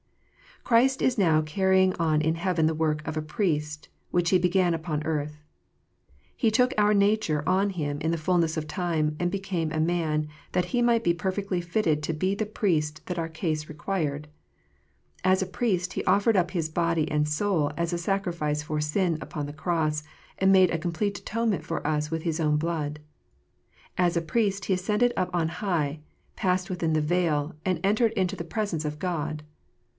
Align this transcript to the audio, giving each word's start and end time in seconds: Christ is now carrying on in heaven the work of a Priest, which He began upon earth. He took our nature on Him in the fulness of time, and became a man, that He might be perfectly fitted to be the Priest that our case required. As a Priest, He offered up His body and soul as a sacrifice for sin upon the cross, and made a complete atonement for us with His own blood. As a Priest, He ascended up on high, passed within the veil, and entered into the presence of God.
Christ 0.63 1.01
is 1.01 1.17
now 1.17 1.41
carrying 1.41 1.93
on 1.95 2.21
in 2.21 2.35
heaven 2.35 2.65
the 2.65 2.73
work 2.73 3.05
of 3.07 3.17
a 3.17 3.21
Priest, 3.21 3.89
which 4.09 4.29
He 4.29 4.39
began 4.39 4.73
upon 4.73 5.03
earth. 5.03 5.43
He 6.35 6.49
took 6.49 6.73
our 6.77 6.93
nature 6.93 7.47
on 7.47 7.71
Him 7.71 7.99
in 7.99 8.09
the 8.09 8.17
fulness 8.17 8.57
of 8.57 8.67
time, 8.67 9.15
and 9.19 9.29
became 9.29 9.71
a 9.71 9.79
man, 9.79 10.27
that 10.53 10.65
He 10.65 10.81
might 10.81 11.03
be 11.03 11.13
perfectly 11.13 11.61
fitted 11.61 12.01
to 12.03 12.13
be 12.13 12.33
the 12.35 12.45
Priest 12.45 13.05
that 13.07 13.19
our 13.19 13.27
case 13.27 13.67
required. 13.69 14.27
As 15.23 15.41
a 15.41 15.45
Priest, 15.47 15.93
He 15.93 16.03
offered 16.05 16.37
up 16.37 16.51
His 16.51 16.69
body 16.69 17.09
and 17.11 17.27
soul 17.27 17.71
as 17.77 17.91
a 17.93 17.97
sacrifice 17.97 18.63
for 18.63 18.79
sin 18.81 19.17
upon 19.19 19.45
the 19.45 19.53
cross, 19.53 20.03
and 20.39 20.51
made 20.51 20.71
a 20.71 20.79
complete 20.79 21.19
atonement 21.19 21.63
for 21.63 21.85
us 21.85 22.09
with 22.09 22.21
His 22.23 22.39
own 22.39 22.57
blood. 22.57 22.99
As 23.97 24.15
a 24.17 24.21
Priest, 24.21 24.65
He 24.65 24.73
ascended 24.73 25.13
up 25.17 25.29
on 25.33 25.47
high, 25.49 25.99
passed 26.35 26.69
within 26.69 26.93
the 26.93 27.01
veil, 27.01 27.55
and 27.65 27.79
entered 27.83 28.13
into 28.13 28.35
the 28.35 28.43
presence 28.45 28.85
of 28.85 28.97
God. 28.97 29.43